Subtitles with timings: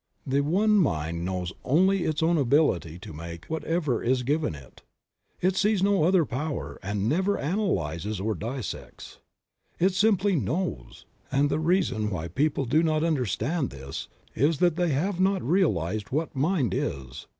[0.25, 4.81] The ONE MIND knows only its own ability to make whatever is given It;
[5.41, 9.19] It sees no other power and never analyzes or dissects;
[9.77, 14.75] It simply KNOWS, and the reason why people do not under stand this is that
[14.75, 17.27] they have not realized what mind is.